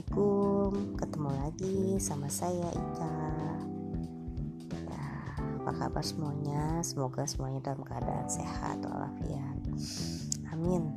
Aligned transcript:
Assalamualaikum. 0.00 0.96
Ketemu 0.96 1.30
lagi 1.44 1.78
sama 2.00 2.24
saya 2.32 2.72
Ika. 2.72 3.20
Ya, 4.88 5.08
Apa 5.60 5.70
kabar 5.76 6.00
semuanya? 6.00 6.80
Semoga 6.80 7.28
semuanya 7.28 7.60
dalam 7.60 7.84
keadaan 7.84 8.24
sehat 8.24 8.80
walafiat. 8.80 9.60
Amin. 10.56 10.96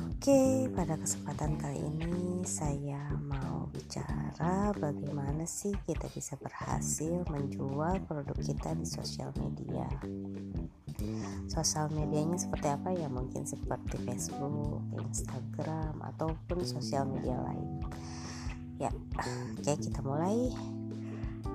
Oke 0.00 0.64
pada 0.72 0.96
kesempatan 0.96 1.60
kali 1.60 1.76
ini 1.76 2.40
Saya 2.42 3.14
mau 3.20 3.68
bicara 3.70 4.72
Bagaimana 4.74 5.46
sih 5.46 5.70
kita 5.86 6.10
bisa 6.10 6.34
berhasil 6.40 7.22
Menjual 7.30 8.02
produk 8.08 8.34
kita 8.40 8.74
di 8.74 8.88
sosial 8.88 9.30
media 9.38 9.86
sosial 11.56 11.88
medianya 11.88 12.36
seperti 12.36 12.68
apa 12.68 12.92
ya 12.92 13.08
mungkin 13.08 13.48
seperti 13.48 13.96
Facebook, 14.04 14.84
Instagram 14.92 16.04
ataupun 16.04 16.60
sosial 16.68 17.08
media 17.08 17.40
lain. 17.40 17.80
Ya, 18.76 18.92
oke 18.92 19.72
kita 19.80 20.04
mulai. 20.04 20.52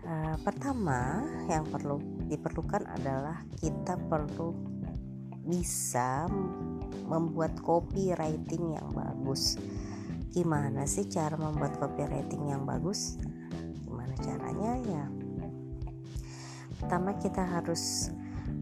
Uh, 0.01 0.33
pertama 0.41 1.21
yang 1.45 1.69
perlu 1.69 2.01
diperlukan 2.25 2.89
adalah 2.89 3.45
kita 3.61 3.93
perlu 4.09 4.57
bisa 5.45 6.25
membuat 7.05 7.53
copywriting 7.61 8.73
yang 8.73 8.89
bagus. 8.97 9.61
Gimana 10.33 10.89
sih 10.89 11.05
cara 11.05 11.37
membuat 11.37 11.77
copywriting 11.77 12.49
yang 12.49 12.65
bagus? 12.65 13.21
Gimana 13.85 14.17
caranya 14.17 14.81
ya? 14.81 15.05
Pertama 16.81 17.13
kita 17.21 17.45
harus 17.45 18.09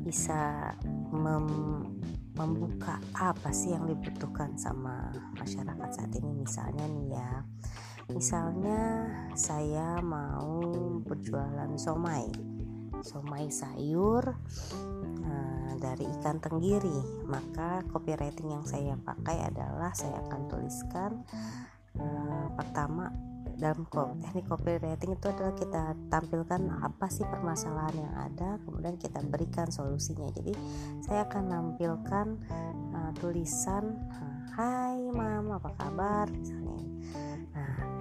bisa 0.04 0.74
mem 1.14 1.48
membuka 2.40 3.04
apa 3.12 3.52
sih 3.52 3.76
yang 3.76 3.84
dibutuhkan 3.84 4.56
sama 4.56 5.12
masyarakat 5.36 5.90
saat 5.92 6.12
ini? 6.16 6.32
Misalnya 6.32 6.86
nih 6.88 7.08
ya 7.20 7.32
misalnya 8.10 8.82
saya 9.36 10.00
mau 10.00 10.64
berjualan 11.04 11.70
somai. 11.76 12.32
Somai 13.04 13.48
sayur 13.52 14.24
uh, 15.24 15.72
dari 15.80 16.08
ikan 16.20 16.40
tenggiri. 16.40 17.28
Maka 17.28 17.84
copywriting 17.92 18.56
yang 18.56 18.66
saya 18.68 18.96
pakai 18.96 19.52
adalah 19.52 19.92
saya 19.92 20.24
akan 20.24 20.42
tuliskan 20.48 21.12
uh, 22.00 22.48
pertama 22.56 23.12
dalam 23.60 23.84
teknik 24.24 24.48
copywriting 24.48 25.20
itu 25.20 25.26
adalah 25.28 25.54
kita 25.54 25.84
tampilkan 26.08 26.62
apa 26.80 27.12
sih 27.12 27.28
permasalahan 27.28 27.96
yang 28.00 28.16
ada 28.16 28.50
kemudian 28.64 28.96
kita 28.96 29.20
berikan 29.28 29.68
solusinya. 29.68 30.32
Jadi 30.32 30.56
saya 31.04 31.28
akan 31.28 31.44
nampilkan 31.52 32.28
uh, 32.96 33.12
tulisan 33.20 34.00
Hai 34.60 35.08
mam 35.12 35.56
apa 35.56 35.72
kabar? 35.76 36.28
misalnya. 36.32 36.84
Nah 37.56 37.99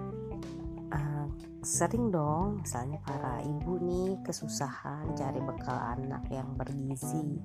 sering 1.69 2.09
dong 2.09 2.65
misalnya 2.65 2.97
para 3.05 3.45
ibu 3.45 3.77
nih 3.77 4.17
kesusahan 4.25 5.13
cari 5.13 5.37
bekal 5.45 5.77
anak 5.77 6.25
yang 6.33 6.57
bergizi. 6.57 7.45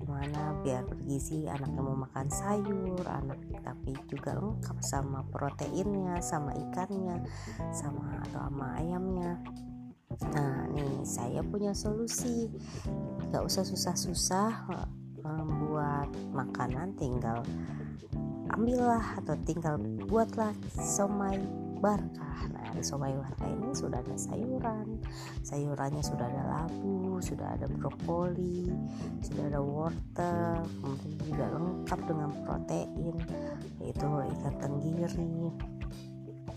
Gimana 0.00 0.56
biar 0.64 0.88
bergizi 0.88 1.44
anaknya 1.44 1.84
mau 1.84 2.00
makan 2.00 2.32
sayur 2.32 3.04
anak 3.04 3.36
tapi 3.60 3.92
juga 4.08 4.40
lengkap 4.40 4.80
sama 4.80 5.20
proteinnya 5.28 6.16
sama 6.24 6.56
ikannya 6.56 7.20
sama 7.68 8.24
atau 8.24 8.48
sama 8.48 8.66
ayamnya. 8.80 9.36
Nah 10.32 10.64
nih 10.72 11.04
saya 11.04 11.44
punya 11.44 11.76
solusi. 11.76 12.48
Gak 13.28 13.44
usah 13.44 13.68
susah-susah 13.68 14.50
eh, 14.72 14.88
membuat 15.20 16.08
makanan 16.32 16.96
tinggal 16.96 17.44
ambillah 18.48 19.20
atau 19.20 19.36
tinggal 19.44 19.76
buatlah 20.08 20.56
somai 20.72 21.67
barkah 21.78 22.50
nah 22.50 22.68
di 22.74 22.82
somai 22.82 23.14
barkah 23.14 23.48
ini 23.48 23.70
sudah 23.74 23.98
ada 24.02 24.16
sayuran. 24.18 24.98
Sayurannya 25.42 26.02
sudah 26.02 26.26
ada 26.26 26.42
labu 26.46 27.18
sudah 27.18 27.58
ada 27.58 27.66
brokoli 27.66 28.70
sudah 29.22 29.44
ada 29.50 29.60
wortel 29.62 30.62
kemudian 30.82 31.14
juga 31.26 31.44
lengkap 31.50 32.00
dengan 32.06 32.30
protein 32.46 33.16
yaitu 33.82 34.06
ikan 34.06 34.54
tenggiri. 34.58 35.50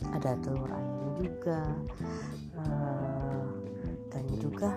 Ada 0.01 0.33
telur 0.41 0.69
ayam 0.69 1.13
juga 1.21 1.61
uh, 2.57 3.45
dan 4.09 4.25
juga 4.41 4.69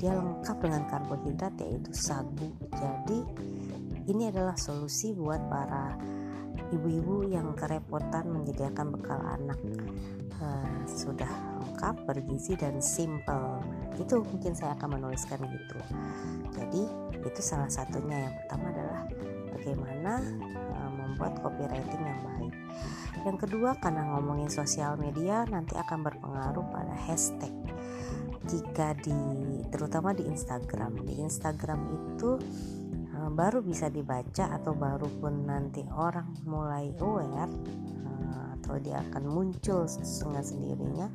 dia 0.00 0.16
lengkap 0.16 0.56
dengan 0.64 0.82
karbohidrat 0.88 1.54
yaitu 1.60 1.92
sagu. 1.92 2.48
Jadi 2.72 3.20
ini 4.08 4.32
adalah 4.32 4.56
solusi 4.56 5.12
buat 5.12 5.44
para 5.52 5.94
ibu-ibu 6.70 7.26
yang 7.26 7.52
kerepotan 7.58 8.30
menyediakan 8.30 8.94
bekal 8.94 9.20
anak. 9.20 9.58
Uh, 10.40 10.80
sudah 10.88 11.28
lengkap 11.60 12.08
bergizi 12.08 12.56
dan 12.56 12.80
simple. 12.80 13.60
Itu 14.00 14.24
mungkin 14.24 14.56
saya 14.56 14.72
akan 14.78 14.96
menuliskan 14.96 15.36
gitu. 15.44 15.78
Jadi 16.56 16.82
itu 17.20 17.40
salah 17.44 17.68
satunya. 17.68 18.30
Yang 18.30 18.34
pertama 18.44 18.64
adalah 18.72 19.00
bagaimana 19.52 20.12
uh, 20.80 20.90
membuat 20.96 21.36
copywriting 21.44 22.02
yang 22.02 22.20
baik. 22.24 22.54
Yang 23.20 23.36
kedua 23.44 23.76
karena 23.76 24.16
ngomongin 24.16 24.48
sosial 24.48 24.96
media 24.96 25.44
nanti 25.44 25.76
akan 25.76 26.00
berpengaruh 26.00 26.64
pada 26.72 26.94
hashtag. 27.04 27.52
Jika 28.48 28.96
di 28.96 29.20
terutama 29.68 30.16
di 30.16 30.24
Instagram. 30.24 31.04
Di 31.04 31.20
Instagram 31.20 31.80
itu 31.92 32.40
baru 33.28 33.60
bisa 33.60 33.92
dibaca 33.92 34.48
atau 34.56 34.72
baru 34.72 35.04
pun 35.20 35.44
nanti 35.44 35.84
orang 35.92 36.32
mulai 36.48 36.88
aware 37.02 37.52
uh, 38.06 38.46
atau 38.56 38.80
dia 38.80 39.04
akan 39.10 39.28
muncul 39.28 39.84
dengan 39.84 40.40
sendirinya 40.40 41.06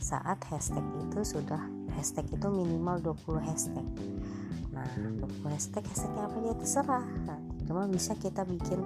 saat 0.00 0.40
hashtag 0.48 0.82
itu 1.04 1.20
sudah 1.36 1.60
hashtag 1.92 2.24
itu 2.32 2.48
minimal 2.48 2.96
20 3.02 3.44
hashtag. 3.44 3.86
Nah 4.72 4.88
20 4.96 5.52
hashtag 5.52 5.84
hashtagnya 5.84 6.24
apa 6.24 6.38
ya? 6.40 6.54
Terserah. 6.56 7.04
Nah, 7.28 7.38
cuma 7.68 7.84
bisa 7.84 8.16
kita 8.16 8.48
bikin 8.48 8.80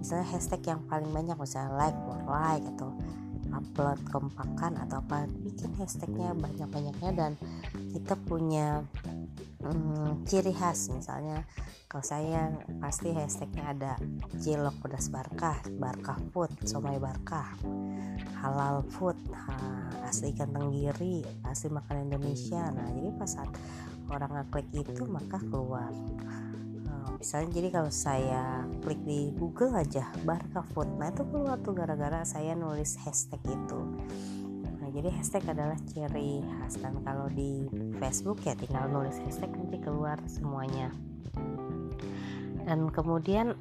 misalnya 0.00 0.26
hashtag 0.32 0.62
yang 0.64 0.80
paling 0.88 1.12
banyak 1.12 1.36
misalnya 1.36 1.76
like 1.76 1.98
or 2.08 2.20
like 2.24 2.64
atau 2.76 2.96
upload 3.52 4.00
kompakan 4.10 4.76
atau 4.80 5.00
apa 5.00 5.28
bikin 5.44 5.72
hashtagnya 5.76 6.32
banyak-banyaknya 6.36 7.10
dan 7.14 7.32
kita 7.92 8.14
punya 8.26 8.84
hmm, 9.72 10.26
ciri 10.28 10.52
khas 10.54 10.90
misalnya 10.92 11.42
kalau 11.86 12.02
saya 12.02 12.50
pasti 12.82 13.14
hashtagnya 13.14 13.64
ada 13.72 13.92
cilok 14.38 14.76
pedas 14.84 15.08
barkah 15.08 15.58
barkah 15.78 16.18
food 16.34 16.50
somai 16.66 16.98
barkah 16.98 17.54
halal 18.42 18.84
food 18.94 19.16
ha, 19.32 19.54
asli 20.06 20.30
ikan 20.30 20.54
tenggiri 20.54 21.26
asli 21.42 21.68
makan 21.72 22.06
Indonesia. 22.06 22.70
Nah 22.70 22.86
jadi 22.94 23.10
pas 23.18 23.26
saat 23.26 23.50
orang 24.06 24.30
ngeklik 24.38 24.86
itu 24.86 25.02
maka 25.08 25.42
keluar. 25.42 25.90
Nah, 25.90 27.18
misalnya 27.18 27.50
jadi 27.58 27.68
kalau 27.74 27.90
saya 27.90 28.62
klik 28.84 29.02
di 29.02 29.34
Google 29.34 29.74
aja 29.74 30.06
barkah 30.22 30.62
food 30.70 30.86
nah 30.94 31.10
itu 31.10 31.26
keluar 31.26 31.58
tuh 31.58 31.74
gara-gara 31.74 32.22
saya 32.22 32.54
nulis 32.54 32.94
hashtag 33.02 33.40
itu 33.44 33.80
jadi 34.96 35.12
hashtag 35.12 35.44
adalah 35.52 35.76
ciri 35.92 36.40
khas. 36.40 36.80
Dan 36.80 37.04
kalau 37.04 37.28
di 37.28 37.68
Facebook 38.00 38.40
ya 38.48 38.56
tinggal 38.56 38.88
nulis 38.88 39.20
hashtag 39.20 39.52
nanti 39.52 39.76
keluar 39.84 40.16
semuanya. 40.24 40.88
Dan 42.64 42.88
kemudian 42.88 43.52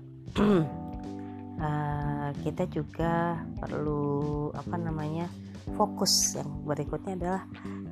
uh, 1.60 2.32
kita 2.48 2.72
juga 2.72 3.44
perlu 3.60 4.48
apa 4.56 4.80
namanya 4.80 5.28
fokus. 5.76 6.40
Yang 6.40 6.50
berikutnya 6.64 7.14
adalah 7.20 7.44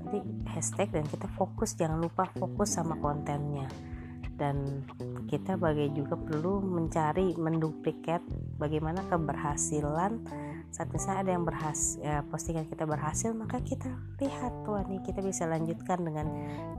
jadi 0.07 0.19
hashtag 0.55 0.95
dan 0.95 1.03
kita 1.11 1.27
fokus. 1.35 1.75
Jangan 1.75 1.99
lupa 1.99 2.31
fokus 2.39 2.79
sama 2.79 2.95
kontennya. 2.95 3.67
Dan 4.33 4.87
kita 5.27 5.59
bagi 5.59 5.91
juga 5.93 6.15
perlu 6.15 6.63
mencari 6.63 7.35
menduplikat 7.37 8.23
bagaimana 8.57 9.05
keberhasilan 9.11 10.25
saat 10.73 10.89
misalnya 10.89 11.21
ada 11.21 11.31
yang 11.37 11.45
berhasil 11.45 12.01
ya, 12.01 12.25
postingan 12.25 12.65
kita 12.65 12.89
berhasil 12.89 13.29
maka 13.37 13.61
kita 13.61 13.93
lihat 14.17 14.65
tuh 14.65 14.81
nih 14.89 15.05
kita 15.05 15.21
bisa 15.21 15.45
lanjutkan 15.45 16.01
dengan 16.01 16.27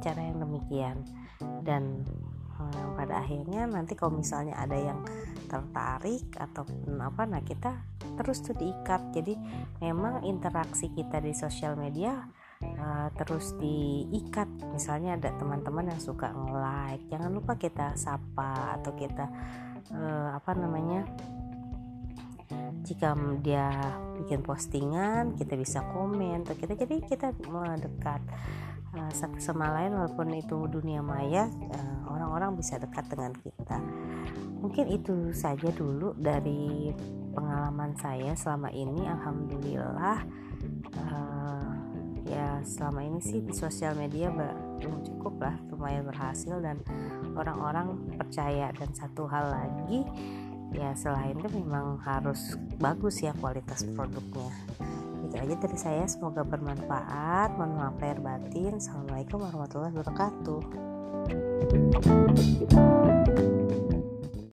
cara 0.03 0.19
yang 0.19 0.43
demikian. 0.43 1.07
Dan 1.63 2.03
hmm, 2.59 2.99
pada 2.99 3.23
akhirnya 3.23 3.71
nanti 3.71 3.95
kalau 3.95 4.19
misalnya 4.19 4.59
ada 4.59 4.75
yang 4.75 4.99
tertarik 5.47 6.27
atau 6.35 6.67
apa 6.99 7.23
nah 7.23 7.39
kita 7.47 7.71
terus 8.19 8.43
tuh 8.43 8.59
diikat. 8.59 9.15
Jadi 9.15 9.39
memang 9.79 10.27
interaksi 10.27 10.91
kita 10.91 11.23
di 11.23 11.31
sosial 11.31 11.79
media 11.79 12.19
uh, 12.67 13.15
terus 13.15 13.55
diikat. 13.63 14.75
Misalnya 14.75 15.15
ada 15.23 15.31
teman-teman 15.39 15.95
yang 15.95 16.03
suka 16.03 16.35
nge-like 16.35 17.07
jangan 17.15 17.31
lupa 17.31 17.55
kita 17.55 17.95
sapa 17.95 18.75
atau 18.83 18.91
kita 18.99 19.31
uh, 19.95 20.35
apa 20.35 20.51
namanya 20.59 21.07
jika 22.85 23.17
dia 23.41 23.73
bikin 24.21 24.45
postingan 24.45 25.35
kita 25.41 25.57
bisa 25.57 25.81
komen 25.95 26.45
atau 26.45 26.55
kita 26.57 26.77
jadi 26.77 27.01
kita 27.05 27.33
mendekat 27.49 28.21
uh, 28.95 29.13
satu 29.13 29.39
sama 29.41 29.73
lain 29.75 29.97
walaupun 29.97 30.33
itu 30.37 30.69
dunia 30.71 31.01
maya 31.01 31.49
uh, 31.49 32.05
orang-orang 32.09 32.55
bisa 32.59 32.79
dekat 32.79 33.07
dengan 33.11 33.33
kita. 33.35 33.79
Mungkin 34.65 34.89
itu 34.89 35.35
saja 35.37 35.69
dulu 35.77 36.17
dari 36.17 36.89
pengalaman 37.37 37.93
saya 38.01 38.33
selama 38.33 38.73
ini. 38.73 39.05
Alhamdulillah 39.05 40.19
uh, 40.97 41.69
ya 42.25 42.65
selama 42.65 43.05
ini 43.05 43.21
sih 43.21 43.45
di 43.45 43.53
sosial 43.53 43.93
media 43.93 44.33
belum 44.33 45.05
cukup 45.05 45.37
lah 45.45 45.57
lumayan 45.69 46.09
berhasil 46.09 46.57
dan 46.65 46.81
orang-orang 47.37 47.99
percaya. 48.17 48.73
Dan 48.73 48.89
satu 48.97 49.29
hal 49.29 49.53
lagi 49.53 50.01
ya 50.75 50.91
selain 50.99 51.39
itu 51.39 51.49
memang 51.63 52.03
harus 52.03 52.59
bagus 52.83 53.23
ya 53.23 53.31
kualitas 53.39 53.87
produknya. 53.95 54.51
Itu 55.25 55.35
aja 55.39 55.55
dari 55.55 55.79
saya. 55.79 56.05
Semoga 56.11 56.43
bermanfaat. 56.43 57.55
Mohon 57.55 57.73
maaf 57.79 57.97
lahir 58.03 58.19
batin. 58.21 58.83
Assalamualaikum 58.83 59.39
warahmatullahi 59.41 59.95
wabarakatuh 59.95 60.61